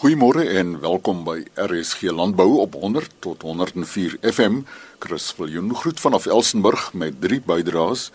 Goeiemôre 0.00 0.46
en 0.56 0.78
welkom 0.80 1.18
by 1.26 1.42
RSG 1.60 2.08
Landbou 2.16 2.54
op 2.62 2.72
100 2.80 3.10
tot 3.20 3.42
104 3.44 4.14
FM. 4.24 4.62
Chris 4.98 5.26
Viljoen 5.36 5.74
groet 5.76 6.00
vanaf 6.00 6.24
Elsenburg 6.26 6.86
met 6.96 7.18
drie 7.20 7.42
bydraes: 7.44 8.06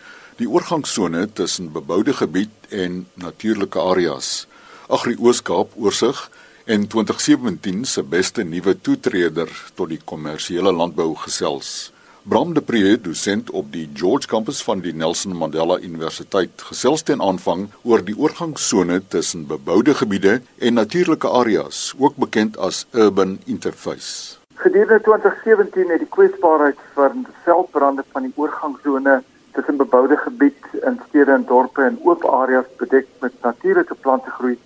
die 0.41 0.49
oorgangsone 0.49 1.27
tussen 1.29 1.69
beboude 1.75 2.15
gebied 2.17 2.49
en 2.73 3.05
natuurlike 3.13 3.77
areas, 3.79 4.47
Agri 4.89 5.13
Ooskaap 5.21 5.77
oorsig 5.77 6.31
en 6.65 6.87
2017 6.89 7.86
se 7.86 8.02
beste 8.02 8.43
nuwe 8.43 8.73
toetreder 8.81 9.54
tot 9.77 9.93
die 9.93 10.02
kommersiële 10.02 10.73
landbou 10.73 11.11
gesels. 11.27 11.91
Bram 12.28 12.54
de 12.54 12.62
Pre, 12.62 13.02
dosent 13.02 13.52
op 13.52 13.68
die 13.70 13.84
George 13.94 14.25
kampus 14.28 14.64
van 14.66 14.80
die 14.82 14.94
Nelson 14.98 15.36
Mandela 15.38 15.75
Universiteit, 15.78 16.64
gesels 16.70 17.04
ten 17.05 17.20
aanvang 17.21 17.68
oor 17.86 18.02
die 18.02 18.16
oorgangsone 18.18 18.96
tussen 19.14 19.44
beboude 19.46 19.94
gebiede 19.94 20.39
en 20.57 20.74
natuurlike 20.74 21.30
areas, 21.30 21.93
ook 22.00 22.16
bekend 22.24 22.57
as 22.57 22.88
urban 22.98 23.36
interface. 23.46 24.39
Gedurende 24.56 24.97
2017 25.06 25.93
het 25.93 26.02
die 26.02 26.10
kwesbaarheid 26.18 26.82
van 26.96 27.28
veldbrande 27.43 28.07
van 28.16 28.25
die 28.25 28.33
oorgangsone 28.42 29.19
tussen 29.54 29.78
beboude 29.78 30.18
gebied 30.18 30.74
in 30.82 30.97
stede 31.07 31.38
en 31.38 31.46
dorpe 31.46 31.86
en 31.86 32.02
oop 32.09 32.25
areas 32.25 32.73
bedek 32.81 33.05
met 33.22 33.38
natuurlike 33.45 34.02
plantegroei 34.02 34.58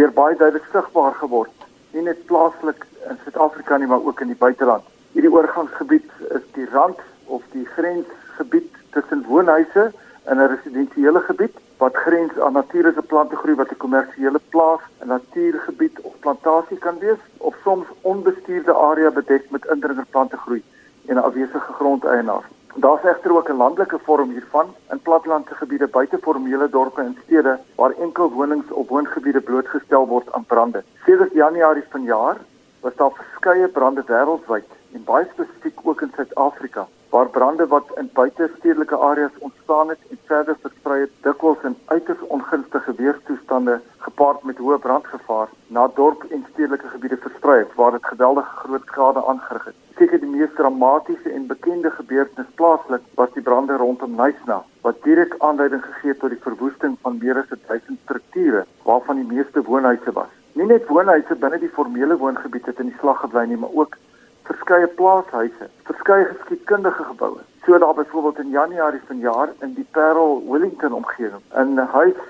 weer 0.00 0.16
baie 0.16 0.40
duidelik 0.40 0.72
sigbaar 0.72 1.12
geword, 1.20 1.68
nie 1.92 2.08
net 2.08 2.24
plaaslik 2.32 2.88
in 3.10 3.20
Suid-Afrika 3.28 3.76
nie, 3.76 3.92
maar 3.92 4.00
ook 4.00 4.24
in 4.24 4.32
die 4.32 4.40
buiteland. 4.40 4.88
Hierdie 5.14 5.30
oorgangsgebied 5.30 6.08
is 6.34 6.46
die 6.56 6.64
rand 6.72 6.98
of 7.30 7.42
die 7.52 7.64
grensgebied 7.76 8.72
tussen 8.96 9.20
woonhuise 9.28 9.84
in 10.30 10.40
'n 10.42 10.48
residensiële 10.52 11.20
gebied 11.26 11.60
wat 11.78 12.00
grens 12.06 12.40
aan 12.46 12.52
natuurlike 12.58 13.02
plantegroei 13.12 13.54
wat 13.60 13.70
'n 13.70 13.82
kommersiële 13.84 14.40
plaas, 14.48 14.80
'n 15.04 15.06
natuurgebied 15.14 16.00
of 16.00 16.18
plantasie 16.18 16.78
kan 16.78 16.98
wees 16.98 17.22
of 17.38 17.54
soms 17.62 17.86
onbestuurde 18.00 18.74
area 18.74 19.10
bedek 19.10 19.50
met 19.50 19.70
indringerplantegroei 19.74 20.62
en 21.06 21.14
'n 21.16 21.26
afwesige 21.28 21.72
grondeienaar. 21.78 22.44
Daar's 22.74 23.04
egter 23.04 23.36
ook 23.36 23.48
'n 23.48 23.62
landelike 23.64 23.98
vorm 23.98 24.30
hiervan 24.30 24.74
in 24.90 25.00
plattelandse 25.02 25.54
gebiede 25.54 25.86
buite 25.86 26.18
formele 26.18 26.68
dorpe 26.68 27.00
en 27.00 27.18
stede 27.24 27.58
waar 27.74 27.94
enkel 27.98 28.30
wonings 28.30 28.70
op 28.70 28.88
woongebiede 28.88 29.40
blootgestel 29.40 30.06
word 30.06 30.32
aan 30.32 30.44
brande. 30.44 30.82
Sedert 31.04 31.32
Januarie 31.32 31.90
vanjaar 31.90 32.36
was 32.80 32.96
daar 32.96 33.12
verskeie 33.12 33.68
brande 33.68 34.02
wêreldwyd 34.06 34.68
en 34.94 35.04
baie 35.04 35.26
spesifiek 35.32 35.80
ook 35.82 36.02
in 36.06 36.12
Suid-Afrika 36.16 36.86
waar 37.14 37.28
brande 37.28 37.66
wat 37.66 37.90
in 38.00 38.10
buitestedelike 38.12 38.96
areas 38.96 39.38
ontstaan 39.38 39.88
het 39.88 39.98
en 40.10 40.18
verder 40.26 40.56
versprei 40.60 41.00
het 41.00 41.10
dikwels 41.26 41.62
in 41.68 41.76
uiters 41.84 42.22
ongunstige 42.36 42.94
weerstoestande 42.94 43.80
gepaard 44.06 44.42
met 44.48 44.58
hoë 44.58 44.78
brandgevaar 44.86 45.52
na 45.76 45.84
dorp 45.98 46.24
en 46.30 46.42
stedelike 46.52 46.88
gebiede 46.94 47.18
versprei 47.26 47.58
het 47.58 47.74
waar 47.78 47.94
dit 47.96 48.06
geweldige 48.12 48.56
groot 48.62 48.86
skade 48.90 49.22
aangerig 49.32 49.64
het. 49.64 49.76
Seker 49.98 50.20
die 50.20 50.30
mees 50.30 50.56
dramatiese 50.58 51.30
en 51.30 51.46
bekende 51.46 51.90
gebeurtenis 51.90 52.50
plaaslik 52.58 53.04
was 53.20 53.30
die 53.36 53.46
brande 53.50 53.76
rondom 53.84 54.16
Nysna 54.22 54.62
wat 54.86 55.02
direk 55.06 55.36
aanleiding 55.38 55.84
gegee 55.84 56.10
het 56.10 56.20
tot 56.24 56.34
die 56.34 56.42
verwoesting 56.48 56.96
van 57.02 57.20
meer 57.22 57.38
as 57.44 57.52
1000 57.68 58.00
strukture 58.02 58.64
waarvan 58.82 59.22
die 59.22 59.30
meeste 59.36 59.62
woonhuise 59.62 60.12
was. 60.18 60.34
Nie 60.58 60.66
net 60.66 60.90
woonhuise 60.90 61.38
binne 61.46 61.62
die 61.62 61.72
formele 61.78 62.18
woongebied 62.18 62.66
het 62.66 62.82
in 62.82 62.90
die 62.90 62.98
slag 62.98 63.22
gebly 63.22 63.46
nie, 63.46 63.60
maar 63.62 63.78
ook 63.82 63.96
verskeie 64.44 64.86
plaashuise, 64.86 65.68
verskeie 65.88 66.24
geskiedkundige 66.24 67.04
geboue. 67.04 67.40
So 67.64 67.78
daar 67.78 67.94
byvoorbeeld 67.94 68.38
in 68.38 68.50
Januarie 68.50 69.00
vanjaar 69.06 69.52
in 69.60 69.74
die 69.74 69.86
Parel 69.90 70.42
Wellington 70.48 70.92
omgewing 70.92 71.42
'n 71.54 71.78
huis 71.78 72.20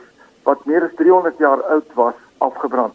wat 0.42 0.64
meer 0.64 0.82
as 0.82 0.94
300 0.94 1.38
jaar 1.38 1.62
oud 1.62 1.94
was, 1.94 2.14
afgebrand. 2.38 2.94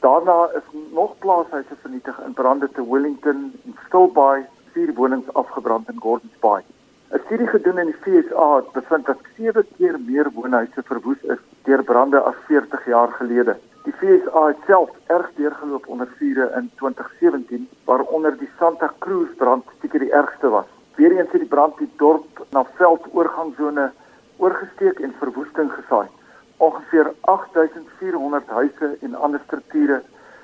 Daarna 0.00 0.48
is 0.54 0.62
nog 0.92 1.18
plaashuise 1.18 1.76
vernietig 1.80 2.20
in 2.26 2.32
brande 2.32 2.68
te 2.72 2.90
Wellington 2.90 3.52
en 3.64 3.76
Stilbaai, 3.86 4.46
vier 4.72 4.94
wonings 4.94 5.32
afgebrand 5.32 5.88
in 5.88 6.00
Gordons 6.00 6.38
Bay. 6.40 6.62
'n 7.10 7.20
Studie 7.24 7.46
gedoen 7.46 7.78
in 7.78 7.86
die 7.86 8.00
FSA 8.02 8.56
het 8.56 8.72
bevind 8.72 9.06
dat 9.06 9.18
7 9.36 9.66
keer 9.76 9.96
meer 10.06 10.30
woonhuise 10.34 10.82
verwoes 10.82 11.22
is 11.22 11.38
deur 11.62 11.82
brande 11.82 12.20
as 12.20 12.34
40 12.46 12.86
jaar 12.86 13.08
gelede. 13.12 13.56
Die 13.84 13.92
FSA 13.92 14.46
het 14.46 14.56
self 14.66 14.90
erg 15.06 15.30
deurgeloop 15.36 15.86
onder 15.88 16.08
vure 16.16 16.52
in 16.56 16.70
2017 16.76 17.68
waaronder 17.84 18.38
die 18.38 18.48
Santa 18.58 18.92
Cruz 18.98 19.30
brand 19.36 19.64
seker 19.80 20.00
die 20.04 20.12
ergste 20.12 20.48
was. 20.48 20.66
Weereens 20.94 21.30
het 21.32 21.40
die 21.40 21.48
brand 21.48 21.78
die 21.78 21.88
dorp 21.96 22.42
na 22.50 22.64
veldoorgangsone 22.80 23.90
oorgesteek 24.36 25.00
en 25.00 25.14
verwoesting 25.18 25.72
gesaai. 25.72 26.08
Ongeveer 26.56 27.12
8400 27.20 28.46
huise 28.46 28.96
en 29.00 29.14
ander 29.14 29.40
strukture 29.46 30.02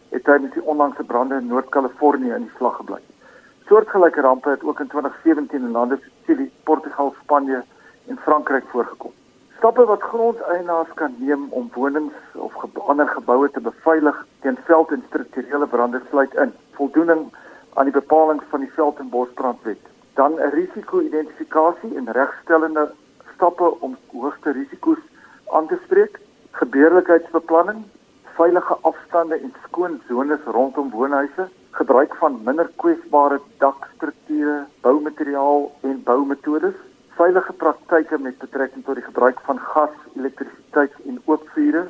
het 0.09 0.25
tydens 0.25 0.55
die 0.55 0.65
onlangse 0.65 1.05
brande 1.05 1.37
in 1.37 1.53
Noord-Kalifornië 1.53 2.33
in 2.39 2.49
die 2.49 2.57
slag 2.57 2.81
gebly. 2.81 3.03
Soortgelyke 3.69 4.21
rampe 4.21 4.51
het 4.51 4.65
ook 4.65 4.81
in 4.81 4.89
2017 4.89 5.61
in 5.61 5.71
lande 5.77 6.01
soos 6.01 6.13
Chili, 6.25 6.51
Portugal, 6.65 7.15
Spanje 7.23 7.65
en 8.07 8.19
Frankryk 8.25 8.65
voorgekom. 8.73 9.13
Stappe 9.57 9.85
wat 9.85 10.03
grondeienaars 10.03 10.89
kan 10.95 11.15
neem 11.19 11.47
om 11.51 11.71
wonings 11.75 12.15
of 12.35 12.53
ge 12.61 12.69
ander 12.93 13.09
geboue 13.09 13.51
te 13.51 13.61
beveilig 13.61 14.17
teen 14.41 14.59
veld- 14.65 14.91
en 14.93 15.05
strukturele 15.07 15.67
brande 15.67 16.01
sluit 16.11 16.35
in. 16.35 16.53
Voldoening 16.71 17.23
aan 17.75 17.85
die 17.85 17.93
bepalinge 17.93 18.43
van 18.49 18.61
die 18.61 18.73
veld- 18.73 18.99
en 18.99 19.09
bosbrandwet. 19.09 19.79
Dan 20.15 20.33
'n 20.33 20.51
risiko-identifikasie 20.51 21.97
en 21.97 22.13
regstellende 22.13 22.93
stappe 23.35 23.81
om 23.81 23.97
hoogste 24.13 24.51
risiko's 24.51 25.03
aan 25.53 25.67
te 25.67 25.79
spreek, 25.85 26.21
gebeurlikheidsbeplanning, 26.51 27.85
veilige 28.23 28.77
afstande 28.81 29.35
en 29.35 29.55
skoon 29.65 30.01
sones 30.09 30.45
rondom 30.45 30.91
woonhuise, 30.91 31.49
gebruik 31.71 32.15
van 32.15 32.41
minder 32.45 32.71
kwesbare 32.77 33.41
dakstrukture, 33.59 34.65
boumateriaal 34.81 35.73
en 35.81 36.03
boumetodes 36.05 36.75
veilige 37.17 37.53
praktyke 37.53 38.19
met 38.21 38.37
betrekking 38.39 38.85
tot 38.85 38.99
die 38.99 39.05
gebruik 39.05 39.39
van 39.49 39.59
gas, 39.73 39.93
elektrisiteit 40.19 40.93
en 41.09 41.17
oopvure 41.25 41.87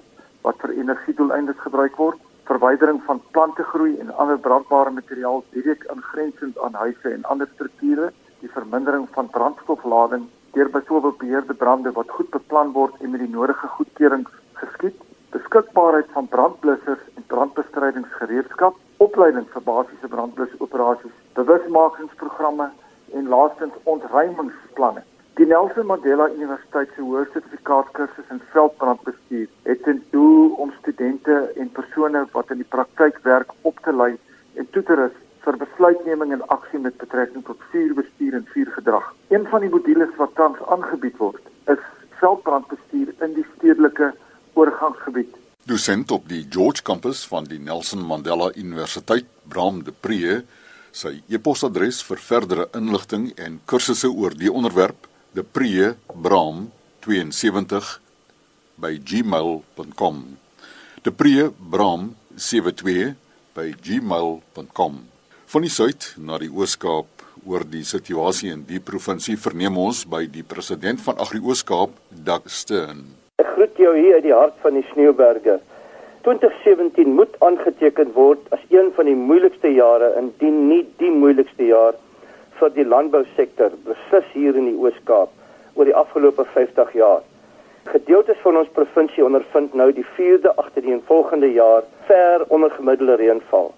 wat 0.46 0.60
vir 0.62 0.74
energiedoeleindes 0.78 1.58
gebruik 1.64 1.96
word, 1.98 2.20
verwydering 2.46 3.00
van 3.08 3.18
plante 3.34 3.64
groei 3.72 3.96
en 4.02 4.12
ander 4.22 4.38
brandbare 4.38 4.92
materiaal 4.94 5.42
direk 5.56 5.82
aangrensend 5.90 6.60
aan 6.62 6.78
huise 6.78 7.10
en 7.10 7.26
ander 7.32 7.50
strukture, 7.54 8.12
die 8.40 8.52
vermindering 8.54 9.08
van 9.16 9.30
brandstoflading 9.34 10.28
deur 10.54 10.70
byvoorbeeld 10.76 11.18
beheerde 11.18 11.54
brande 11.54 11.92
wat 11.98 12.14
goed 12.18 12.30
beplan 12.30 12.70
word 12.76 12.94
en 13.02 13.10
met 13.10 13.24
die 13.24 13.32
nodige 13.32 13.66
goedkeurings 13.74 14.30
geskied, 14.60 15.02
beskikbaarheid 15.34 16.14
van 16.14 16.30
brandblussers 16.36 17.02
en 17.16 17.26
brandbestrydingsgereedskap, 17.34 18.78
opleiding 19.02 19.50
vir 19.56 19.66
basiese 19.72 20.08
brandblusoperasies, 20.14 21.18
bewusmakingsprogramme 21.34 22.70
en 23.18 23.28
laastens 23.34 23.74
ontruimingsplanne. 23.82 25.02
Die 25.36 25.44
Nelson 25.44 25.84
Mandela 25.84 26.30
Universiteit 26.32 26.94
se 26.96 27.02
hoë 27.04 27.26
sertifikaatkursus 27.28 28.30
in 28.32 28.38
veldbrandbestuur 28.54 29.48
het 29.68 29.82
ten 29.84 29.98
doel 30.14 30.54
om 30.64 30.70
studente 30.78 31.34
en 31.60 31.66
persone 31.76 32.22
wat 32.32 32.52
in 32.54 32.62
die 32.62 32.68
praktyk 32.72 33.18
werk 33.26 33.50
op 33.68 33.82
te 33.84 33.92
lei 33.92 34.14
en 34.56 34.68
toe 34.72 34.80
te 34.88 34.94
rus 34.96 35.18
vir 35.44 35.58
besluitneming 35.60 36.30
en 36.32 36.44
aksie 36.54 36.80
met 36.80 36.96
betrekking 37.02 37.44
tot 37.44 37.66
vuurbestuur 37.72 38.38
en 38.38 38.46
vuurgedrag. 38.54 39.10
Een 39.28 39.44
van 39.50 39.60
die 39.60 39.68
modules 39.74 40.14
wat 40.16 40.32
tans 40.40 40.62
aangebied 40.72 41.20
word, 41.20 41.50
is 41.68 41.82
veldbrandbestuur 42.22 43.10
in 43.26 43.34
die 43.36 43.44
stedelike 43.50 44.08
oorgangsgebied. 44.54 45.34
Dosent 45.68 46.14
op 46.16 46.24
die 46.30 46.46
George 46.48 46.80
kampus 46.86 47.26
van 47.28 47.44
die 47.50 47.60
Nelson 47.60 48.06
Mandela 48.08 48.48
Universiteit, 48.54 49.28
Bram 49.44 49.84
de 49.84 49.92
Pre, 49.92 50.40
sy 50.96 51.18
e-posadres 51.28 52.00
vir 52.08 52.24
verdere 52.24 52.66
inligting 52.80 53.28
en 53.36 53.60
kursusse 53.68 54.08
oor 54.08 54.32
die 54.32 54.48
onderwerp 54.48 55.10
depreebram72 55.36 58.00
by 58.80 58.96
gmail.com 59.10 60.16
depreebram72 61.04 63.12
by 63.56 63.66
gmail.com 63.84 64.94
van 65.52 65.62
die 65.66 65.72
suid 65.72 66.02
na 66.16 66.38
die 66.40 66.48
ooskaap 66.48 67.06
oor 67.46 67.62
die 67.68 67.84
situasie 67.86 68.50
in 68.54 68.62
die 68.68 68.80
provinsie 68.80 69.36
verneem 69.40 69.76
ons 69.78 70.04
by 70.08 70.24
die 70.24 70.42
president 70.54 71.00
van 71.04 71.16
Agri 71.22 71.40
Ooskaap 71.44 71.90
Dak 72.28 72.44
Stern 72.48 73.00
Ek 73.42 73.48
groet 73.52 73.76
jou 73.80 73.92
hier 73.96 74.14
uit 74.16 74.26
die 74.26 74.36
hart 74.36 74.56
van 74.64 74.72
die 74.80 74.88
sneeuberge 74.94 75.54
2017 76.24 77.16
moet 77.20 77.32
aangeteken 77.44 78.08
word 78.16 78.40
as 78.56 78.62
een 78.72 78.88
van 78.96 79.04
die 79.12 79.20
moeilikste 79.20 79.68
jare 79.76 80.08
indien 80.18 80.58
nie 80.72 80.84
die 81.02 81.12
moeilikste 81.12 81.64
jaar 81.68 81.94
vir 82.58 82.74
die 82.76 82.84
landbousektor 82.88 83.74
beslis 83.86 84.28
hier 84.32 84.56
in 84.56 84.68
die 84.70 84.76
Oos-Kaap 84.76 85.32
oor 85.76 85.88
die 85.88 85.96
afgelope 85.96 86.44
50 86.54 86.92
jaar. 86.96 87.24
Gedeeltes 87.86 88.38
van 88.42 88.56
ons 88.58 88.70
provinsie 88.74 89.24
ondervind 89.24 89.74
nou 89.78 89.90
die 89.94 90.06
4de 90.16 90.54
agtereenvolgende 90.62 91.52
jaar 91.52 91.84
ver 92.08 92.44
onder 92.48 92.72
gemiddelde 92.74 93.18
reënval 93.20 93.72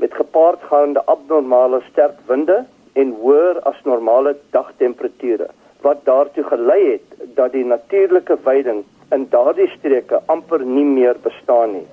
met 0.00 0.14
gepaardgaande 0.16 1.02
abnormale 1.12 1.82
sterk 1.90 2.16
winde 2.26 2.62
en 2.92 3.10
hoër 3.20 3.60
as 3.68 3.82
normale 3.84 4.32
dagtemperature 4.56 5.50
wat 5.84 6.00
daartoe 6.04 6.44
gelei 6.48 6.80
het 6.86 7.28
dat 7.36 7.52
die 7.52 7.64
natuurlike 7.64 8.36
veiding 8.46 8.84
in 9.14 9.26
daardie 9.34 9.68
streke 9.74 10.20
amper 10.32 10.64
nie 10.64 10.84
meer 10.84 11.20
bestaan 11.22 11.72
nie. 11.76 11.86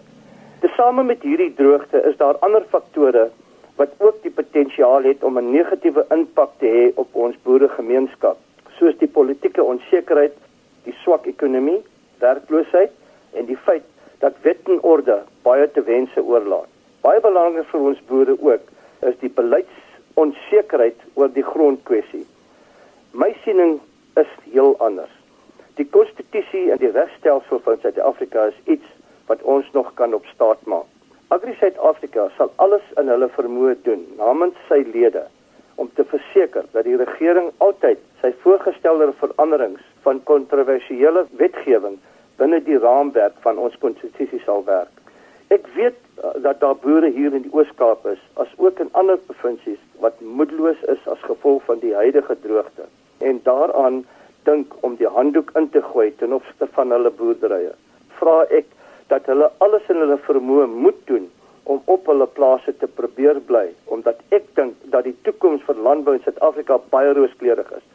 Tesame 0.61 1.03
met 1.03 1.23
hierdie 1.27 1.53
droogte 1.59 2.01
is 2.09 2.17
daar 2.17 2.39
ander 2.45 2.65
faktore 2.71 3.27
wat 3.77 3.93
ook 3.97 4.21
die 4.21 4.31
potensiaal 4.31 5.03
het 5.03 5.23
om 5.23 5.37
'n 5.37 5.51
negatiewe 5.51 6.05
impak 6.09 6.51
te 6.57 6.67
hê 6.77 6.85
op 6.95 7.15
ons 7.15 7.35
boeregemeenskap, 7.43 8.37
soos 8.77 8.97
die 8.97 9.07
politieke 9.07 9.63
onsekerheid, 9.63 10.33
die 10.83 10.95
swak 11.03 11.25
ekonomie, 11.25 11.81
werkloosheid 12.19 12.91
en 13.33 13.45
die 13.45 13.57
feit 13.57 13.83
dat 14.19 14.33
wet 14.41 14.69
en 14.69 14.81
orde 14.81 15.21
baie 15.41 15.71
te 15.71 15.83
wense 15.83 16.23
oorlaat. 16.23 16.69
Baie 17.01 17.21
belangrik 17.21 17.67
vir 17.71 17.79
ons 17.79 18.01
boere 18.09 18.35
ook 18.39 18.61
is 18.99 19.19
die 19.19 19.29
beleidsonsekerheid 19.29 20.99
oor 21.13 21.29
die 21.33 21.45
grondkwessie. 21.45 22.25
My 23.11 23.35
siening 23.43 23.79
is 24.15 24.31
heel 24.51 24.75
anders. 24.77 25.13
Die 25.75 25.85
konstitusie 25.85 26.71
en 26.71 26.77
die 26.77 26.91
regstelsel 26.91 27.59
van 27.59 27.77
Suid-Afrika 27.81 28.49
is 28.51 28.59
iets 28.65 28.85
wat 29.27 29.41
ons 29.41 29.71
nog 29.71 29.93
kan 29.93 30.13
op 30.13 30.25
staat 30.25 30.65
maak. 30.65 30.96
Agri 31.29 31.53
Suid-Afrika 31.59 32.29
sal 32.37 32.51
alles 32.63 32.83
in 33.01 33.09
hulle 33.11 33.27
vermoë 33.35 33.73
doen 33.83 34.03
namens 34.15 34.55
sy 34.69 34.77
lede 34.93 35.25
om 35.75 35.89
te 35.97 36.05
verseker 36.07 36.69
dat 36.71 36.85
die 36.87 36.95
regering 37.01 37.49
altyd 37.65 37.99
sy 38.21 38.31
voorgestelde 38.43 39.09
veranderings 39.19 39.83
van 40.05 40.21
kontroversiële 40.29 41.25
wetgewing 41.41 41.97
binne 42.39 42.61
die 42.69 42.79
raamwerk 42.79 43.35
van 43.43 43.59
ons 43.59 43.75
konstitusie 43.81 44.39
sal 44.45 44.63
werk. 44.69 45.03
Ek 45.51 45.67
weet 45.75 45.99
uh, 45.99 46.31
dat 46.47 46.61
daar 46.63 46.79
boere 46.79 47.11
hier 47.11 47.35
in 47.35 47.43
die 47.43 47.51
Oos-Kaap 47.51 48.07
is, 48.13 48.23
as 48.39 48.55
ook 48.55 48.79
in 48.79 48.93
ander 48.99 49.19
provinsies 49.27 49.83
wat 49.99 50.23
moedeloos 50.23 50.79
is 50.95 51.03
as 51.11 51.27
gevolg 51.27 51.67
van 51.67 51.83
die 51.83 51.95
huidige 51.95 52.39
droogte 52.47 52.87
en 53.19 53.43
daaraan 53.43 54.05
dink 54.47 54.71
om 54.87 54.95
die 54.95 55.11
handdoek 55.11 55.51
in 55.59 55.67
te 55.75 55.83
gooi 55.91 56.07
ten 56.23 56.39
opsigte 56.39 56.71
van 56.79 56.95
hulle 56.95 57.11
boerderye. 57.19 57.75
Vra 58.15 58.39
ek 58.47 58.71
dat 59.07 59.25
hulle 59.25 59.51
alles 59.57 59.89
in 59.89 60.01
hulle 60.03 60.17
vermoë 60.27 60.67
moet 60.85 61.01
doen 61.05 61.27
om 61.63 61.81
op 61.85 62.07
hulle 62.07 62.27
plase 62.39 62.73
te 62.81 62.87
probeer 62.99 63.39
bly 63.49 63.65
omdat 63.97 64.19
ek 64.37 64.47
dink 64.59 64.75
dat 64.93 65.03
die 65.07 65.15
toekoms 65.27 65.63
vir 65.67 65.79
landbou 65.87 66.15
in 66.15 66.23
Suid-Afrika 66.23 66.79
baie 66.93 67.13
rooskleurig 67.17 67.71
is. 67.79 67.85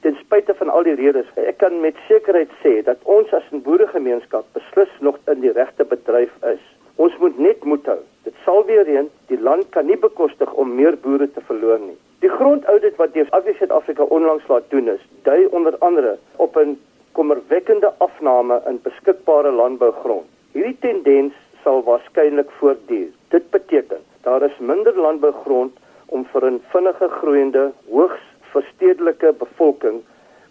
Ten 0.00 0.16
spyte 0.20 0.54
van 0.54 0.70
al 0.70 0.86
die 0.86 0.96
redes, 1.00 1.28
ek 1.36 1.58
kan 1.60 1.80
met 1.82 1.96
sekerheid 2.06 2.52
sê 2.62 2.78
dat 2.86 3.00
ons 3.16 3.32
as 3.38 3.46
'n 3.52 3.64
boeregemeenskap 3.66 4.46
beslis 4.56 4.92
nog 5.00 5.18
in 5.32 5.40
die 5.40 5.52
regte 5.52 5.84
bedryf 5.84 6.32
is. 6.52 6.64
Ons 6.96 7.18
moet 7.18 7.38
net 7.38 7.64
moed 7.64 7.86
hou. 7.86 7.98
Dit 8.24 8.34
sal 8.44 8.64
weer 8.64 8.84
reën, 8.84 9.10
die 9.26 9.40
land 9.40 9.66
kan 9.70 9.86
nie 9.86 9.96
bekostig 9.96 10.52
om 10.52 10.74
meer 10.74 10.96
boere 10.96 11.28
te 11.32 11.40
verloor 11.40 11.78
nie. 11.78 11.98
Die 12.20 12.30
grondaudit 12.30 12.96
wat 12.96 13.12
deur 13.14 13.28
Agri 13.30 13.54
Suid-Afrika 13.58 14.02
onlangs 14.02 14.48
laat 14.48 14.70
doen 14.70 14.88
is, 14.88 15.04
dui 15.22 15.46
onder 15.46 15.76
andere 15.78 16.18
op 16.36 16.56
'n 16.56 16.78
kommerwekkende 17.12 17.92
afname 17.98 18.62
in 18.66 18.80
beskikbare 18.82 19.50
landbougrond. 19.50 20.27
Hierdie 20.68 20.84
tendens 20.84 21.36
sal 21.64 21.78
waarskynlik 21.86 22.50
voortduur. 22.58 23.06
Dit 23.32 23.46
beteken 23.50 24.02
daar 24.26 24.42
is 24.44 24.56
minder 24.60 24.96
landbougrond 25.00 25.76
om 26.12 26.26
vir 26.32 26.44
'n 26.46 26.58
vinnige 26.72 27.08
groeiende, 27.08 27.62
hoogs 27.90 28.24
verstedelike 28.52 29.32
bevolking 29.38 30.02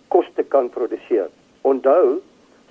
kos 0.07 0.25
te 0.35 0.43
kan 0.43 0.69
produseer. 0.69 1.29
Onthou, 1.61 2.17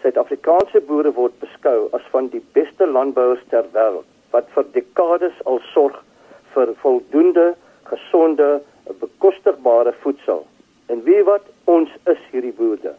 Suid-Afrikaanse 0.02 0.80
boere 0.80 1.12
word 1.12 1.38
beskou 1.38 1.88
as 1.92 2.02
van 2.10 2.26
die 2.28 2.42
beste 2.52 2.86
landbouers 2.86 3.44
ter 3.50 3.64
wêreld 3.72 4.08
wat 4.32 4.48
vir 4.54 4.64
dekades 4.72 5.36
al 5.44 5.60
sorg 5.74 6.02
vir 6.54 6.74
voldoende, 6.82 7.54
gesonde, 7.84 8.60
bekostigbare 9.00 9.92
voedsel. 10.00 10.46
En 10.88 11.02
wie 11.02 11.22
wat 11.22 11.46
ons 11.64 11.90
is 12.06 12.22
hierdie 12.32 12.56
boere. 12.58 12.94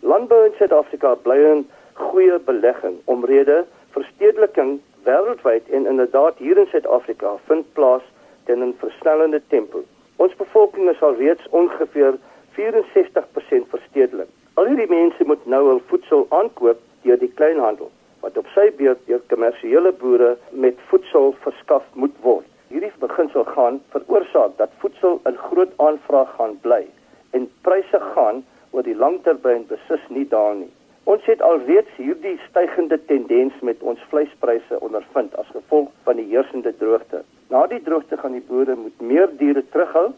Landbou 0.00 0.44
in 0.44 0.56
Suid-Afrika 0.56 1.14
bly 1.14 1.38
'n 1.44 1.68
goeie 1.94 2.38
belegging 2.38 2.96
omrede 3.04 3.66
verstedeliking 3.96 4.80
wêreldwyd 5.04 5.68
en 5.68 5.86
inderdaad 5.86 6.38
hier 6.38 6.58
in 6.58 6.66
Suid-Afrika 6.66 7.36
vind 7.46 7.72
plaas 7.72 8.02
teen 8.44 8.62
'n 8.64 8.74
versnellende 8.78 9.40
tempo. 9.48 9.82
Ons 10.16 10.34
bevolking 10.36 10.90
is 10.90 11.02
al 11.02 11.14
reeds 11.14 11.48
ongeveer 11.50 12.18
64% 12.56 13.68
verstedelik. 13.68 14.28
Al 14.54 14.66
hierdie 14.66 14.90
mense 14.90 15.24
moet 15.24 15.46
nou 15.46 15.62
hul 15.68 15.82
voedsel 15.86 16.26
aankoop 16.28 16.78
deur 17.02 17.18
die 17.18 17.32
kleinhandel 17.34 17.90
wat 18.20 18.36
op 18.36 18.48
sy 18.54 18.66
beurt 18.76 19.00
deur 19.06 19.22
kommersiële 19.32 19.92
boere 19.92 20.36
met 20.50 20.80
voedsel 20.90 21.34
verskaf 21.44 21.84
moet 21.94 22.16
word. 22.20 22.46
Hierdie 22.68 22.92
beginsel 22.98 23.44
gaan 23.44 23.80
veroorsaak 23.94 24.58
dat 24.58 24.74
voedsel 24.82 25.20
in 25.30 25.36
groot 25.36 25.72
aanvraag 25.76 26.34
gaan 26.36 26.58
bly 26.66 26.82
en 27.30 27.48
pryse 27.62 28.00
gaan 28.14 28.44
oor 28.70 28.84
die 28.86 28.96
langtermyn 28.96 29.64
beslis 29.70 30.04
nie 30.08 30.26
daal 30.28 30.54
nie. 30.54 30.72
Ons 31.04 31.24
het 31.24 31.42
alreeds 31.42 31.90
hierdie 31.96 32.38
stygende 32.48 32.98
tendens 33.04 33.54
met 33.60 33.82
ons 33.82 34.00
vleispryse 34.08 34.80
ondervind 34.80 35.36
as 35.36 35.46
gevolg 35.54 35.88
van 36.04 36.16
die 36.16 36.28
heersende 36.28 36.76
droogte. 36.76 37.22
Na 37.48 37.66
die 37.66 37.82
droogte 37.82 38.16
gaan 38.16 38.32
die 38.32 38.44
boere 38.48 38.76
moet 38.76 39.00
meer 39.00 39.28
diere 39.38 39.64
terughou 39.72 40.10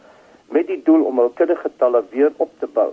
met 0.52 0.66
die 0.66 0.82
doel 0.82 1.04
om 1.08 1.18
hul 1.18 1.32
kuddegetalle 1.38 2.02
weer 2.10 2.32
op 2.36 2.50
te 2.58 2.66
bou 2.66 2.90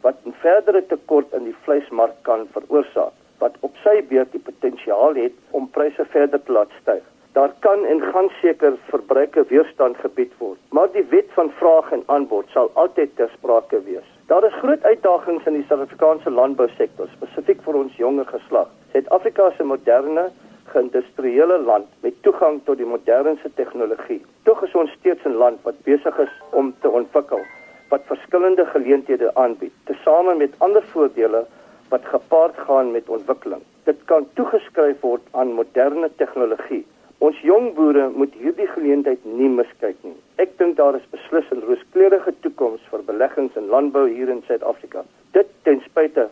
wat 0.00 0.16
'n 0.24 0.32
verdere 0.42 0.82
tekort 0.86 1.32
in 1.38 1.44
die 1.44 1.56
vleismark 1.64 2.14
kan 2.22 2.46
veroorsaak 2.52 3.12
wat 3.38 3.56
op 3.60 3.74
sy 3.84 3.96
beurt 4.12 4.32
die 4.32 4.44
potensiaal 4.50 5.14
het 5.14 5.32
om 5.50 5.70
pryse 5.70 6.04
verder 6.04 6.42
te 6.42 6.52
laat 6.52 6.72
styg. 6.80 7.02
Daar 7.32 7.52
kan 7.58 7.84
en 7.84 8.00
gaan 8.02 8.28
seker 8.40 8.72
verbruiker 8.88 9.44
weerstand 9.48 9.96
gebied 9.96 10.32
word, 10.38 10.58
maar 10.74 10.88
die 10.92 11.04
wet 11.10 11.28
van 11.36 11.52
vraag 11.58 11.92
en 11.94 12.02
aanbod 12.06 12.48
sal 12.50 12.70
altyd 12.74 13.12
ter 13.16 13.30
sprake 13.36 13.78
wees. 13.84 14.08
Daar 14.26 14.44
is 14.48 14.58
groot 14.62 14.82
uitdagings 14.82 15.46
in 15.46 15.60
die 15.60 15.62
Suid-Afrikaanse 15.68 16.32
landbousektor, 16.34 17.06
spesifiek 17.14 17.62
vir 17.68 17.78
ons 17.84 17.94
jonger 18.02 18.26
geslag. 18.32 18.66
Suid-Afrika 18.96 19.48
'n 19.60 19.70
moderne, 19.70 20.26
geïndustriële 20.74 21.62
land 21.70 21.86
met 22.02 22.20
toegang 22.22 22.60
tot 22.64 22.82
die 22.82 22.90
modernste 22.96 23.54
tegnologie. 23.54 24.20
Tog 24.42 24.62
is 24.66 24.74
ons 24.74 24.90
steeds 24.98 25.24
'n 25.24 25.38
land 25.38 25.62
wat 25.62 25.82
besig 25.84 26.18
is 26.18 26.34
om 26.50 26.74
te 26.80 26.90
ontwikkel, 26.90 27.46
wat 27.88 28.10
verskillende 28.12 28.66
geleenthede 28.66 29.34
aanbied, 29.34 29.72
tesame 29.84 30.34
met 30.34 30.54
ander 30.58 30.82
voordele 30.82 31.46
wat 31.88 32.04
gepaard 32.04 32.58
gaan 32.66 32.90
met 32.90 33.08
ontwikkeling. 33.08 33.62
Dit 33.84 34.04
kan 34.04 34.26
toegeskryf 34.34 35.00
word 35.00 35.22
aan 35.30 35.52
moderne 35.52 36.10
tegnologie 36.16 36.86
Ons 37.20 37.36
jong 37.44 37.74
boere 37.76 38.06
moet 38.16 38.32
hierdie 38.40 38.66
geleentheid 38.72 39.24
nie 39.28 39.48
miskyk 39.52 39.96
nie. 40.06 40.14
Ek 40.40 40.54
dink 40.56 40.78
daar 40.78 40.96
is 40.96 41.08
beslis 41.12 41.50
'n 41.52 41.60
rooskleurige 41.68 42.32
toekoms 42.44 42.86
vir 42.92 43.02
beleggings 43.10 43.58
in 43.60 43.66
landbou 43.74 44.06
hier 44.08 44.30
in 44.34 44.40
Suid-Afrika. 44.46 45.02
Dit 45.36 45.50
ten 45.64 45.82
spyte 45.88 46.24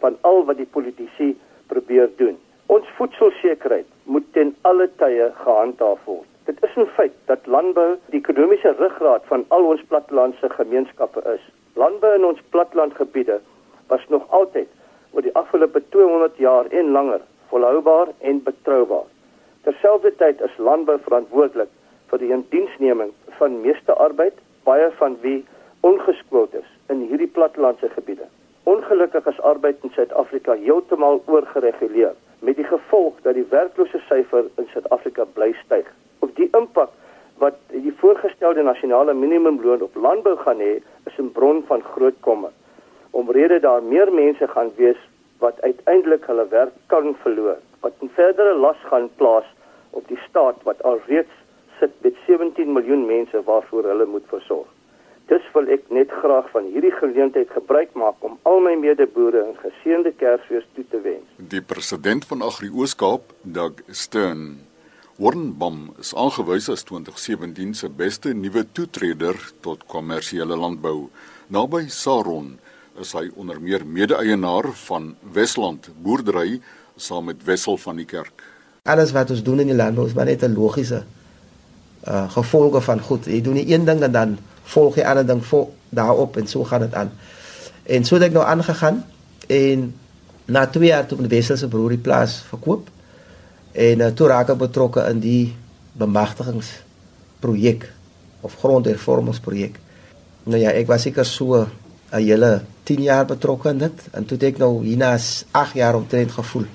van 0.00 0.16
al 0.30 0.42
wat 0.48 0.56
die 0.56 0.66
politici 0.66 1.28
probeer 1.68 2.10
doen. 2.16 2.34
Ons 2.66 2.90
voedselsekerheid 2.96 3.86
moet 4.04 4.26
ten 4.32 4.50
alle 4.62 4.88
tye 5.04 5.30
gehandhaaf 5.44 6.04
word. 6.10 6.26
Dit 6.50 6.58
is 6.64 6.74
'n 6.76 6.90
feit 6.96 7.14
dat 7.30 7.46
landbou 7.46 7.96
die 8.10 8.20
ekonomiese 8.20 8.74
ruggraat 8.82 9.22
van 9.30 9.44
al 9.48 9.64
ons 9.64 9.88
plattelandse 9.94 10.50
gemeenskappe 10.50 11.22
is. 11.34 11.44
Landbou 11.74 12.14
in 12.14 12.24
ons 12.24 12.42
plattelandgebiede 12.50 13.40
was 13.86 14.08
nog 14.08 14.30
altyd 14.30 14.68
oor 15.12 15.22
die 15.22 15.34
afgelope 15.34 15.82
200 15.88 16.36
jaar 16.36 16.66
en 16.66 16.90
langer 16.90 17.20
volhoubaar 17.48 18.08
en 18.18 18.42
betroubaar. 18.42 19.11
Terselfdertyd 19.62 20.40
is 20.42 20.54
landbou 20.58 20.96
verantwoordelik 21.04 21.70
vir 22.10 22.18
die 22.18 22.32
indiensneming 22.34 23.12
van 23.38 23.60
meeste 23.62 23.94
arbeid, 23.94 24.34
baie 24.66 24.88
van 24.98 25.14
wie 25.22 25.44
ongeskoold 25.86 26.54
is 26.58 26.70
in 26.90 27.04
hierdie 27.10 27.30
plattelandse 27.30 27.90
gebiede. 27.94 28.26
Ongelukkig 28.70 29.26
is 29.30 29.40
arbeid 29.40 29.78
in 29.86 29.94
Suid-Afrika 29.94 30.56
heeltemal 30.58 31.22
oorgereguleer 31.26 32.14
met 32.42 32.58
die 32.58 32.66
gevolg 32.66 33.20
dat 33.22 33.38
die 33.38 33.46
werklose 33.50 34.02
syfer 34.08 34.50
in 34.58 34.66
Suid-Afrika 34.72 35.28
bly 35.38 35.52
styg. 35.62 35.86
Op 36.26 36.34
die 36.38 36.50
impak 36.58 36.90
wat 37.42 37.58
die 37.70 37.94
voorgestelde 38.02 38.62
nasionale 38.66 39.14
minimumloon 39.14 39.82
op 39.86 39.94
landbou 39.94 40.36
gaan 40.42 40.58
hê, 40.58 40.74
is 41.06 41.18
'n 41.18 41.30
bron 41.38 41.62
van 41.70 41.82
groot 41.94 42.18
kommer. 42.20 42.50
Omrede 43.10 43.60
daar 43.60 43.82
meer 43.82 44.12
mense 44.12 44.48
gaan 44.48 44.70
wees 44.76 44.98
wat 45.44 45.60
uiteindelik 45.60 46.24
hulle 46.30 46.46
werk 46.48 46.74
kan 46.92 47.14
verloor 47.24 47.58
wat 47.84 47.94
'n 48.00 48.10
verdere 48.18 48.54
las 48.64 48.80
gaan 48.90 49.08
plaas 49.20 49.48
op 49.90 50.08
die 50.08 50.20
staat 50.28 50.62
wat 50.68 50.82
alreeds 50.82 51.34
sit 51.80 51.92
met 52.06 52.14
17 52.26 52.72
miljoen 52.72 53.06
mense 53.06 53.42
waarvoor 53.44 53.84
hulle 53.84 54.06
moet 54.06 54.26
versorg. 54.26 54.68
Dis 55.30 55.44
wil 55.54 55.68
ek 55.76 55.84
net 55.88 56.10
graag 56.22 56.50
van 56.54 56.64
hierdie 56.72 56.94
geleentheid 56.98 57.50
gebruik 57.50 57.94
maak 57.94 58.24
om 58.26 58.38
al 58.42 58.60
my 58.60 58.74
medeboere 58.74 59.42
'n 59.44 59.56
geseënde 59.64 60.12
Kersfees 60.22 60.66
toe 60.74 60.84
te 60.90 61.00
wens. 61.00 61.28
Die 61.36 61.62
president 61.62 62.24
van 62.24 62.42
Agri 62.42 62.70
Ooskaap, 62.70 63.22
Doug 63.42 63.74
Stern, 63.88 64.42
Warnbom 65.16 65.94
is 66.00 66.14
aangewys 66.14 66.68
as 66.68 66.82
2017 66.82 67.74
se 67.74 67.88
beste 67.88 68.34
nuwe 68.34 68.64
toetreder 68.72 69.36
tot 69.60 69.84
kommersiële 69.86 70.56
landbou. 70.56 71.10
Naby 71.48 71.88
Saron 71.88 72.58
is 73.00 73.12
hy 73.12 73.30
onder 73.34 73.60
meer 73.60 73.86
mede-eienaar 73.86 74.72
van 74.86 75.14
Wesland 75.32 75.88
Boerdery 76.02 76.60
saam 76.96 77.24
met 77.24 77.44
Wessel 77.44 77.76
van 77.76 77.96
die 77.96 78.04
kerk. 78.04 78.42
Alles 78.82 79.12
wat 79.12 79.30
ons 79.30 79.42
doen 79.42 79.60
in 79.60 79.72
die 79.72 79.76
landbou 79.76 80.06
is 80.06 80.14
maar 80.14 80.28
net 80.28 80.42
'n 80.42 80.54
logiese 80.54 81.04
uh 82.08 82.30
gevolge 82.30 82.80
van 82.80 83.00
goed. 83.00 83.24
Jy 83.24 83.40
doen 83.40 83.54
nie 83.54 83.72
een 83.72 83.84
ding 83.84 84.02
en 84.02 84.12
dan 84.12 84.38
volg 84.62 84.96
jy 84.96 85.04
ander 85.04 85.26
ding 85.26 85.44
voor 85.46 85.68
daarop 85.88 86.36
en 86.36 86.46
so 86.46 86.64
gaan 86.64 86.80
dit 86.80 86.94
aan. 86.94 87.12
En 87.82 88.04
so 88.04 88.14
het 88.14 88.24
ek 88.24 88.32
nou 88.32 88.44
aangegaan 88.44 89.04
en 89.46 89.94
na 90.44 90.66
2 90.66 90.88
jaar 90.88 91.06
toe 91.06 91.20
met 91.20 91.30
Wessel 91.30 91.56
se 91.56 91.68
broer 91.68 91.88
die 91.88 91.98
plaas 91.98 92.42
verkoop 92.48 92.90
En 93.72 94.04
uh, 94.04 94.10
toe 94.12 94.28
raak 94.28 94.52
ek 94.52 94.60
betrokke 94.60 95.04
in 95.08 95.20
die 95.22 95.54
bemagtigingsprojek 95.96 97.88
of 98.44 98.56
grondhervormingsprojek. 98.60 99.78
Nou 100.44 100.60
ja, 100.60 100.74
ek 100.76 100.90
was 100.90 101.06
seker 101.06 101.24
so 101.28 101.64
'n 102.12 102.20
hele 102.20 102.62
10 102.84 103.02
jaar 103.02 103.24
betrokke 103.26 103.68
in 103.68 103.78
dit 103.78 103.98
en 104.12 104.24
toe 104.24 104.36
het 104.36 104.46
ek 104.52 104.58
nou 104.58 104.84
hierna 104.84 105.18
8 105.50 105.74
jaar 105.74 105.94
omtrent 105.96 106.32
gevoel. 106.32 106.66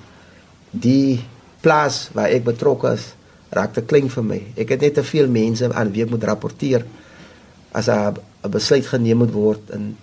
Die 0.72 1.24
plaas 1.62 2.10
waar 2.13 2.29
ek 2.29 2.44
betrokke 2.44 2.94
is, 2.94 3.13
raak 3.50 3.74
te 3.74 3.82
klein 3.82 4.10
vir 4.10 4.24
my. 4.24 4.41
Ek 4.56 4.70
het 4.70 4.82
net 4.82 4.94
te 4.94 5.03
veel 5.03 5.27
mense 5.27 5.74
aan 5.74 5.91
wie 5.91 6.03
ek 6.03 6.10
moet 6.10 6.24
rapporteer 6.24 6.86
as 7.72 7.88
'n 7.88 8.17
besluit 8.50 8.88
geneem 8.88 9.17
moet 9.17 9.32
word 9.32 9.70
en 9.70 9.98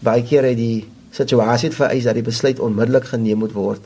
baie 0.00 0.22
keer 0.22 0.44
het 0.44 0.56
die 0.56 0.88
situasie 1.10 1.70
vereis 1.70 2.04
dat 2.04 2.14
die 2.14 2.22
besluit 2.22 2.58
onmiddellik 2.60 3.04
geneem 3.04 3.38
moet 3.38 3.52
word. 3.52 3.80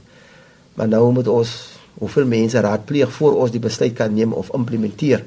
Maar 0.74 0.88
nou 0.88 1.12
moet 1.12 1.28
ons 1.28 1.50
hoeveel 1.94 2.26
mense 2.26 2.60
raadpleeg 2.60 3.12
voor 3.12 3.36
ons 3.36 3.50
die 3.50 3.60
besluit 3.60 3.94
kan 3.94 4.14
neem 4.14 4.32
of 4.32 4.50
implementeer 4.54 5.24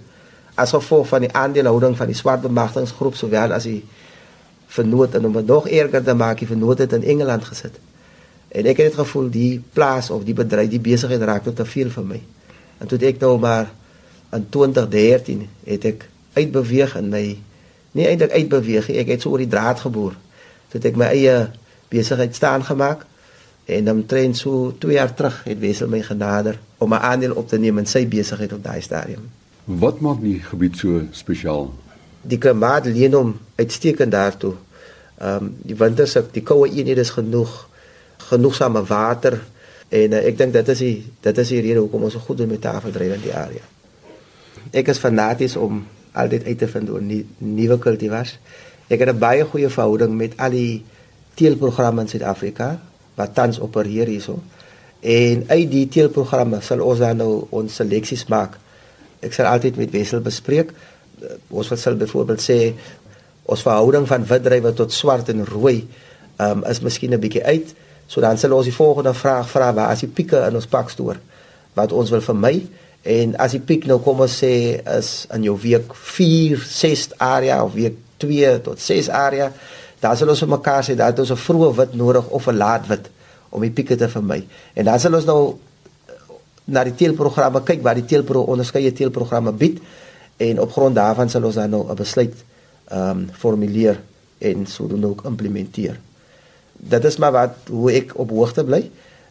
as 0.55 0.71
gevolg 0.71 1.07
van 1.07 1.25
die 1.25 1.33
aandelehouding 1.35 1.97
van 1.97 2.07
die 2.07 2.15
swart 2.15 2.41
bemagtigingsgroep 2.45 3.15
sowel 3.19 3.53
as 3.55 3.67
die 3.67 3.83
vernoot 4.75 5.15
en 5.15 5.25
om 5.25 5.33
dit 5.39 5.47
nog 5.47 5.67
erger 5.67 6.03
te 6.03 6.15
die 6.39 6.47
vernoot 6.47 6.77
het 6.83 6.93
in 6.93 7.03
Engeland 7.03 7.43
gesit. 7.43 7.79
En 8.47 8.65
ek 8.65 8.77
het 8.79 8.91
dit 8.91 8.99
gevoel 8.99 9.29
die 9.29 9.63
plaas 9.73 10.09
of 10.09 10.23
die 10.23 10.35
bedryf, 10.35 10.69
die 10.69 10.79
besigheid 10.79 11.21
raak 11.21 11.45
net 11.45 11.55
te 11.55 11.65
veel 11.65 11.89
vir 11.91 12.05
my. 12.05 12.21
En 12.79 12.87
toe 12.87 12.99
ek 12.99 13.19
nou 13.19 13.37
maar 13.39 13.71
in 14.35 14.47
2013 14.49 15.47
het 15.65 15.85
ek 15.85 16.07
uitbeweeg 16.35 16.95
in 16.99 17.09
my 17.11 17.25
nie 17.95 18.07
eintlik 18.07 18.31
uitbeweeg 18.35 18.89
nie, 18.91 18.99
ek 18.99 19.13
het 19.15 19.23
so 19.23 19.31
oor 19.31 19.43
die 19.43 19.51
draad 19.51 19.79
geboor. 19.79 20.15
Toe 20.69 20.79
het 20.79 20.89
ek 20.91 20.99
my 20.99 21.11
eie 21.15 21.35
besigheid 21.91 22.35
staan 22.35 22.63
gemaak 22.67 23.05
en 23.65 23.87
dan 23.87 24.03
tren 24.05 24.35
so 24.35 24.73
2 24.79 24.97
jaar 24.97 25.13
terug 25.13 25.41
het 25.47 25.59
Wessel 25.59 25.89
my 25.89 26.01
genader 26.03 26.59
om 26.77 26.93
'n 26.93 27.05
aandeel 27.11 27.33
op 27.33 27.47
te 27.47 27.57
neem 27.57 27.77
in 27.77 27.85
sy 27.85 28.07
besigheid 28.07 28.53
op 28.53 28.63
daai 28.63 28.81
stadium. 28.81 29.31
Wat 29.65 29.99
maak 29.99 30.21
die 30.21 30.39
gebied 30.39 30.77
so 30.77 31.01
spesiaal? 31.11 31.73
Die 32.21 32.37
klimaat 32.37 32.85
leen 32.85 33.13
hom 33.13 33.39
uitstekend 33.55 34.11
daartoe. 34.11 34.53
Ehm 35.17 35.43
um, 35.43 35.51
die 35.63 35.75
winters 35.79 36.17
die 36.31 36.43
koue 36.43 36.67
eenhede 36.69 37.01
is 37.01 37.13
genoeg 37.15 37.53
genoegsame 38.29 38.81
water 38.83 39.39
en 39.89 40.11
uh, 40.11 40.23
ek 40.27 40.37
dink 40.37 40.53
dit 40.53 40.71
is 40.73 40.81
die 40.83 40.97
dit 41.21 41.37
is 41.37 41.51
die 41.53 41.61
rede 41.61 41.79
hoekom 41.79 42.03
ons 42.07 42.17
so 42.17 42.19
goed 42.19 42.37
doen 42.37 42.51
met 42.51 42.61
tafeldryf 42.61 43.13
in 43.15 43.23
die 43.23 43.35
area. 43.35 43.63
Ek 44.71 44.89
is 44.91 44.99
fanaties 44.99 45.55
om 45.55 45.85
altyd 46.15 46.45
uit 46.47 46.57
te 46.57 46.67
vind 46.67 46.89
oor 46.89 47.03
nie, 47.03 47.21
nuwe 47.37 47.77
kultivars. 47.79 48.37
Ek 48.87 48.99
het 48.99 49.09
'n 49.09 49.19
baie 49.19 49.43
goeie 49.43 49.69
verhouding 49.69 50.15
met 50.15 50.33
al 50.37 50.51
die 50.51 50.83
teelprogramme 51.35 52.01
in 52.01 52.07
Suid-Afrika 52.07 52.79
wat 53.15 53.33
tans 53.33 53.59
opereer 53.59 54.07
hierso. 54.07 54.39
En 54.99 55.43
uit 55.47 55.71
die 55.71 55.87
teelprogramme 55.87 56.61
sal 56.61 56.81
ons 56.81 56.99
dan 56.99 57.17
nou 57.17 57.47
ons 57.49 57.75
seleksies 57.75 58.25
maak. 58.31 58.57
Ek 59.19 59.33
sal 59.33 59.45
altyd 59.45 59.77
met 59.77 59.91
Wessel 59.91 60.21
bespreek. 60.21 60.71
Eh, 61.21 61.35
ons 61.49 61.71
sal 61.81 61.95
byvoorbeeld 61.95 62.41
sê 62.41 62.73
ons 63.45 63.61
verhouding 63.61 64.07
van 64.07 64.25
wit 64.25 64.43
druiwe 64.43 64.73
tot 64.73 64.93
swart 64.93 65.29
en 65.29 65.45
rooi 65.45 65.87
um, 66.41 66.63
is 66.69 66.81
miskien 66.81 67.13
'n 67.13 67.19
bietjie 67.19 67.43
uit. 67.43 67.73
So 68.07 68.21
dan 68.21 68.37
sal 68.37 68.53
ons 68.53 68.65
die 68.65 68.73
volgende 68.73 69.13
vraag 69.13 69.49
vra 69.49 69.73
waar 69.73 69.89
as 69.89 69.99
die 70.05 70.09
pieke 70.09 70.37
in 70.47 70.55
ons 70.55 70.67
pakstoor 70.69 71.17
wat 71.73 71.91
ons 71.91 72.09
wil 72.09 72.21
vermy 72.21 72.67
en 73.01 73.35
as 73.37 73.51
die 73.51 73.61
piek 73.61 73.85
nou 73.85 73.99
kom 73.99 74.21
ons 74.25 74.37
sê 74.43 74.81
is 74.97 75.27
in 75.33 75.43
jou 75.43 75.57
week 75.61 75.93
4, 75.93 76.57
6 76.57 77.09
area 77.17 77.63
of 77.63 77.73
week 77.73 77.97
2 78.17 78.61
tot 78.61 78.79
6 78.79 79.09
area 79.09 79.51
dan 79.99 80.17
sal 80.17 80.29
ons 80.29 80.39
vir 80.39 80.53
mekaar 80.53 80.83
sê 80.85 80.95
dat 80.95 81.19
ons 81.19 81.31
'n 81.31 81.43
vroeë 81.47 81.75
wit 81.75 81.93
nodig 81.93 82.25
of 82.29 82.47
'n 82.47 82.57
laat 82.57 82.87
wit 82.87 83.09
om 83.49 83.61
die 83.61 83.71
pieke 83.71 83.95
te 83.95 84.09
vermy. 84.09 84.43
En 84.73 84.85
dan 84.85 84.99
sal 84.99 85.13
ons 85.13 85.25
nou 85.25 85.55
eh, 86.07 86.13
na 86.65 86.83
die 86.83 86.95
teelprogramme 86.95 87.63
kyk 87.63 87.83
waar 87.83 87.95
die 87.95 88.05
teelpro 88.05 88.41
onderskeie 88.41 88.91
teelprogramme 88.91 89.51
bied 89.51 89.79
en 90.37 90.59
op 90.59 90.71
grond 90.71 90.95
daarvan 90.95 91.29
sal 91.29 91.43
ons 91.43 91.55
dan 91.55 91.69
nou 91.69 91.85
'n 91.89 91.95
besluit 91.95 92.35
ehm 92.89 93.09
um, 93.09 93.29
formuleer 93.33 93.99
en 94.37 94.65
sodoende 94.65 95.07
ook 95.07 95.23
implementeer. 95.25 95.99
Dit 96.73 97.03
is 97.03 97.17
maar 97.17 97.31
wat 97.31 97.55
hoe 97.69 97.91
ek 97.91 98.13
op 98.15 98.29
hoogte 98.29 98.63
bly. 98.63 98.89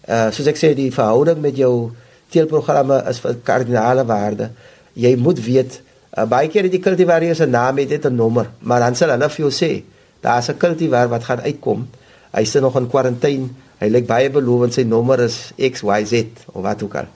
Uh 0.08 0.30
soos 0.30 0.46
ek 0.46 0.58
sê 0.58 0.74
die 0.74 0.92
verhouding 0.92 1.40
met 1.40 1.56
jou 1.56 1.92
teelprogramme 2.28 3.04
is 3.08 3.20
vir 3.20 3.36
kardinale 3.42 4.04
waarde. 4.04 4.50
Jy 4.92 5.16
moet 5.16 5.40
weet 5.44 5.80
uh, 6.18 6.24
baie 6.26 6.48
keer 6.48 6.70
die 6.70 6.82
kultivar 6.82 7.34
se 7.34 7.46
naam 7.46 7.78
het 7.78 7.88
dit 7.88 8.06
'n 8.06 8.14
nommer, 8.14 8.50
maar 8.60 8.80
dan 8.80 8.94
sal 8.94 9.10
hulle 9.10 9.30
vir 9.30 9.44
jou 9.46 9.52
sê 9.52 9.82
Daar's 10.24 10.48
'n 10.48 10.56
kultivar 10.56 11.08
wat 11.08 11.24
gaan 11.24 11.40
uitkom. 11.40 11.88
Hy 12.30 12.44
sit 12.44 12.62
nog 12.62 12.76
in 12.76 12.88
kwarantyne. 12.88 13.48
Hy 13.78 13.88
lyk 13.88 14.06
baie 14.06 14.30
belovend. 14.30 14.72
Sy 14.74 14.82
nommer 14.82 15.20
is 15.20 15.52
XYZ 15.56 16.24
of 16.46 16.62
wat 16.62 16.82
ook 16.82 16.94
al. 16.94 17.08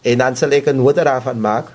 En 0.00 0.18
dan 0.18 0.36
sal 0.36 0.50
ek 0.50 0.66
'n 0.66 0.76
nota 0.76 1.04
daarvan 1.04 1.40
maak 1.40 1.66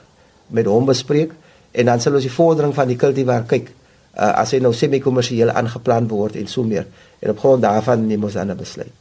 met 0.47 0.65
hom 0.65 0.85
bespreek 0.85 1.31
en 1.71 1.85
dan 1.85 2.01
sal 2.01 2.13
ons 2.13 2.21
die 2.21 2.31
vordering 2.31 2.73
van 2.73 2.87
die 2.87 2.95
kultivar 2.95 3.43
kyk. 3.43 3.71
Uh, 4.15 4.31
as 4.39 4.53
hy 4.55 4.61
nou 4.63 4.71
semi-kommersieel 4.73 5.51
aangeplan 5.51 6.07
word 6.07 6.37
en 6.39 6.47
so 6.47 6.63
meer. 6.63 6.85
En 7.19 7.33
op 7.33 7.39
grond 7.39 7.61
daarvan 7.61 8.07
neem 8.07 8.23
ons 8.23 8.33
dan 8.33 8.51
'n 8.51 8.57
besluit. 8.57 8.93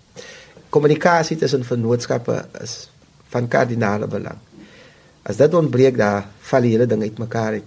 Kommunikasie 0.69 1.37
tussen 1.37 1.65
vennootskappe 1.65 2.45
is 2.63 2.89
van 3.29 3.49
kardinale 3.49 4.07
belang. 4.07 4.39
As 5.23 5.37
dit 5.37 5.55
ontbreek, 5.55 5.97
dan 5.97 6.25
val 6.41 6.61
die 6.61 6.71
hele 6.71 6.87
ding 6.87 7.03
uitmekaar 7.03 7.53
uit. 7.53 7.65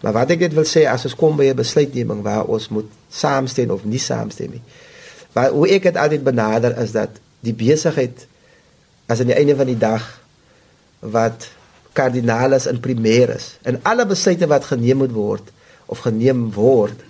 Maar 0.00 0.12
wat 0.12 0.30
ek 0.30 0.38
net 0.44 0.54
wil 0.54 0.66
sê 0.68 0.84
as 0.86 1.04
ons 1.04 1.14
kom 1.14 1.36
by 1.36 1.48
'n 1.50 1.56
besluitneming 1.56 2.22
waar 2.22 2.44
ons 2.44 2.68
moet 2.68 2.90
saamstem 3.08 3.70
of 3.70 3.84
nie 3.84 3.98
saamstem 3.98 4.50
nie. 4.50 4.62
Maar 5.32 5.50
hoe 5.50 5.68
ek 5.68 5.82
dit 5.82 5.96
altyd 5.96 6.22
benader 6.22 6.78
is 6.78 6.92
dat 6.92 7.10
die 7.40 7.54
besigheid 7.54 8.26
as 9.06 9.20
aan 9.20 9.32
die 9.32 9.36
einde 9.36 9.56
van 9.56 9.66
die 9.66 9.78
dag 9.78 10.20
wat 11.00 11.48
kardinalis 11.92 12.66
in 12.66 12.80
primêr 12.80 13.34
is 13.34 13.56
en 13.62 13.80
alle 13.82 14.06
besluite 14.06 14.46
wat 14.46 14.64
geneem 14.64 14.96
moet 14.96 15.12
word 15.12 15.50
of 15.86 16.04
geneem 16.06 16.50
word 16.52 17.04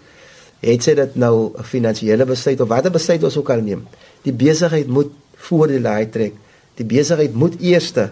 het 0.64 0.82
sê 0.86 0.94
dit 0.94 1.16
nou 1.16 1.52
'n 1.52 1.62
finansiële 1.62 2.24
besluit 2.24 2.60
of 2.60 2.68
watter 2.68 2.90
besluit 2.90 3.24
ons 3.24 3.36
ook 3.36 3.50
al 3.50 3.60
neem 3.60 3.86
die 4.22 4.32
besigheid 4.32 4.88
moet 4.88 5.12
voor 5.36 5.68
die 5.68 5.80
lei 5.80 6.10
trek 6.10 6.34
die 6.76 6.86
besigheid 6.86 7.34
moet 7.34 7.60
eerste 7.60 8.10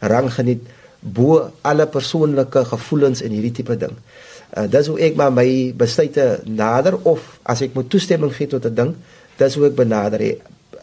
rang 0.00 0.30
geniet 0.32 0.62
bo 1.00 1.50
alle 1.64 1.86
persoonlike 1.86 2.64
gevoelens 2.68 3.22
en 3.24 3.32
hierdie 3.32 3.54
tipe 3.56 3.76
ding. 3.80 3.94
Uh, 4.50 4.66
dis 4.68 4.88
hoe 4.90 4.98
ek 5.00 5.16
maar 5.16 5.32
my 5.32 5.72
besluite 5.78 6.40
nader 6.44 6.98
of 7.08 7.38
as 7.48 7.62
ek 7.64 7.76
moet 7.76 7.88
toestemming 7.92 8.32
gee 8.36 8.50
tot 8.50 8.66
'n 8.66 8.74
ding, 8.74 8.94
dis 9.38 9.54
hoe 9.54 9.66
ek 9.66 9.76
benader. 9.76 10.20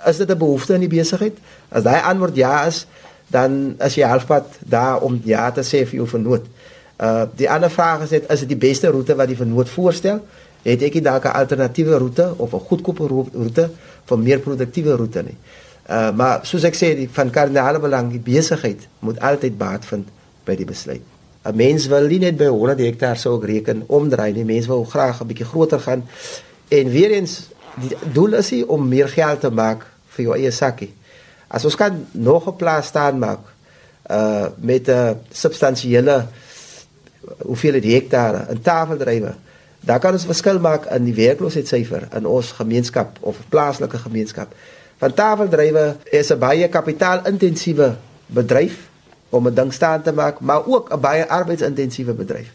Is 0.06 0.18
dit 0.18 0.30
'n 0.30 0.38
behoefte 0.38 0.74
in 0.74 0.86
die 0.86 0.96
besigheid? 0.96 1.38
As 1.70 1.84
daai 1.84 2.02
antwoord 2.02 2.36
ja 2.36 2.66
is, 2.66 2.88
dan 3.28 3.76
is 3.80 3.96
jy 3.96 4.08
halfpad 4.08 4.46
daar 4.66 5.02
om 5.02 5.22
ja 5.24 5.52
te 5.52 5.62
sê 5.62 5.86
vir 5.86 5.96
jou 6.02 6.08
vernoot. 6.08 6.46
Uh 6.98 7.24
die 7.36 7.50
ander 7.50 7.70
vraag 7.70 8.04
is 8.04 8.10
dit 8.10 8.30
is 8.30 8.40
dit 8.40 8.50
die 8.50 8.58
beste 8.58 8.90
roete 8.90 9.16
wat 9.16 9.28
die 9.28 9.38
vernoot 9.38 9.70
voorstel? 9.70 10.22
Het 10.64 10.82
ek 10.82 11.04
dalk 11.04 11.26
'n 11.26 11.38
alternatiewe 11.42 11.98
roete 11.98 12.34
of 12.38 12.54
'n 12.54 12.60
goedkoper 12.60 13.08
roete 13.34 13.70
vir 14.06 14.20
meer 14.20 14.40
produktiewe 14.40 14.96
roete 14.96 15.24
nie? 15.24 15.38
Uh 15.90 16.12
maar 16.12 16.40
soos 16.46 16.64
ek 16.64 16.76
sê, 16.76 16.96
die 16.96 17.10
van 17.12 17.30
kardinale 17.30 17.80
belang, 17.80 18.12
die 18.12 18.20
besigheid 18.20 18.88
moet 19.00 19.20
altyd 19.20 19.58
baat 19.58 19.86
vind 19.86 20.08
by 20.44 20.56
die 20.56 20.66
besluit. 20.66 21.04
'n 21.46 21.56
Mens 21.56 21.88
wil 21.88 22.08
nie 22.08 22.20
net 22.20 22.38
by 22.38 22.48
100 22.48 22.80
hektaar 22.80 23.18
sou 23.18 23.46
reken 23.46 23.84
omdraai 23.88 24.34
nie. 24.34 24.46
Mense 24.46 24.68
wil 24.68 24.84
graag 24.84 25.22
'n 25.22 25.28
bietjie 25.28 25.46
groter 25.46 25.80
gaan. 25.80 26.04
En 26.68 26.90
weer 26.90 27.12
eens, 27.12 27.48
die 27.76 27.96
doel 28.14 28.34
is 28.34 28.52
nie 28.52 28.68
om 28.68 28.88
meer 28.88 29.10
geld 29.10 29.40
te 29.40 29.50
maak 29.50 29.86
vir 30.08 30.26
jou 30.26 30.36
eie 30.36 30.52
sakkie. 30.52 30.94
As 31.48 31.66
ons 31.66 31.76
kan 31.76 32.06
nog 32.12 32.48
'n 32.48 32.56
plaas 32.56 32.88
staan 32.88 33.20
maak 33.20 33.40
uh 34.12 34.48
met 34.58 34.90
'n 34.90 35.20
substansiële 35.32 36.28
hoeveel 37.46 37.82
hektaar 37.82 38.50
in 38.50 38.62
tafeldrywe 38.62 39.36
Daar 39.88 40.00
kan 40.00 40.12
ons 40.18 40.26
verskil 40.28 40.60
maak 40.60 40.90
in 40.92 41.06
die 41.08 41.16
werkloosheidssyfer 41.16 42.10
in 42.18 42.26
ons 42.28 42.52
gemeenskap 42.58 43.18
of 43.20 43.38
plaaslike 43.54 44.02
gemeenskap. 44.04 44.52
Want 45.00 45.16
tafeldrywe 45.16 45.86
is 46.12 46.32
'n 46.34 46.40
baie 46.40 46.68
kapitaalintensiewe 46.68 47.96
bedryf 48.26 48.76
om 49.30 49.48
'n 49.48 49.54
ding 49.54 49.74
staan 49.74 50.02
te 50.02 50.12
maak, 50.12 50.40
maar 50.40 50.66
ook 50.66 50.92
'n 50.92 51.00
baie 51.00 51.30
arbeidsintensiewe 51.30 52.14
bedryf. 52.14 52.52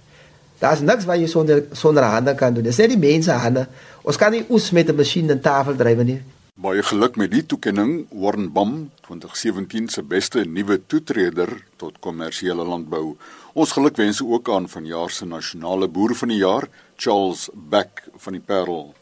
Daar's 0.58 0.80
niks 0.80 1.04
wat 1.04 1.18
jy 1.18 1.26
sonder 1.26 1.64
sonder 1.72 2.02
hande 2.02 2.34
kan 2.34 2.54
doen. 2.54 2.62
Dis 2.62 2.76
net 2.76 2.88
die 2.88 2.98
mense 2.98 3.30
hande. 3.30 3.66
Ons 4.02 4.16
kan 4.16 4.30
nie 4.30 4.44
oes 4.48 4.70
met 4.70 4.88
'n 4.88 4.94
masjien 4.94 5.30
en 5.30 5.40
tafeldrywe 5.40 6.04
nie. 6.04 6.22
Baie 6.54 6.82
geluk 6.82 7.16
met 7.16 7.30
die 7.30 7.46
toekenning 7.46 8.06
Warren 8.10 8.52
Bam 8.52 8.90
2017 9.00 9.88
se 9.88 10.02
beste 10.02 10.44
nuwe 10.44 10.80
toetreder 10.86 11.48
tot 11.76 11.98
kommersiële 11.98 12.64
landbou. 12.64 13.16
Ons 13.52 13.72
gelukwense 13.76 14.24
ook 14.24 14.48
aan 14.48 14.68
vanjaar 14.68 15.10
se 15.10 15.26
nasionale 15.28 15.88
boer 15.88 16.14
van 16.16 16.30
die 16.32 16.38
jaar, 16.40 16.68
Charles 16.96 17.50
Beck 17.52 18.06
van 18.16 18.32
die 18.32 18.40
Parel 18.40 18.94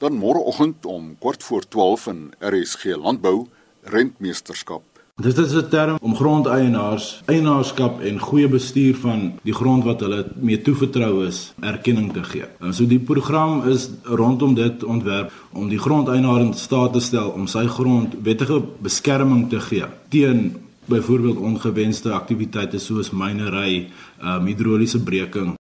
dan 0.00 0.16
môreoggend 0.16 0.86
om 0.88 1.10
kort 1.20 1.42
voor 1.44 1.66
12 1.68 2.06
in 2.06 2.20
RSG 2.40 2.96
Landbou 2.96 3.44
rentmeesterskap. 3.92 4.82
Dit 5.20 5.38
is 5.38 5.52
'n 5.52 5.68
term 5.68 5.98
om 6.00 6.16
grondeienaars 6.16 7.22
eienaarskap 7.26 8.00
en 8.00 8.18
goeie 8.18 8.48
bestuur 8.48 8.96
van 8.96 9.32
die 9.42 9.52
grond 9.52 9.84
wat 9.84 10.00
hulle 10.00 10.32
mee 10.34 10.62
toevertrou 10.62 11.26
is, 11.26 11.52
erkenning 11.60 12.12
te 12.12 12.24
gee. 12.24 12.46
En 12.60 12.74
so 12.74 12.86
die 12.86 12.98
program 12.98 13.68
is 13.68 13.90
rondom 14.02 14.54
dit 14.54 14.84
ontwerp 14.84 15.32
om 15.52 15.68
die 15.68 15.78
grondeienaar 15.78 16.40
in 16.40 16.54
staat 16.54 16.92
te 16.92 17.00
stel 17.00 17.28
om 17.30 17.46
sy 17.46 17.66
grond 17.66 18.14
wettige 18.22 18.62
beskerming 18.78 19.50
te 19.50 19.60
gee 19.60 19.84
teen 20.08 20.69
byvoorbeeld 20.90 21.38
ongewenste 21.38 22.12
aktiwiteite 22.14 22.78
soos 22.82 23.12
mynery, 23.14 23.88
um, 24.22 24.46
hidroliese 24.50 24.98
breking 24.98 25.54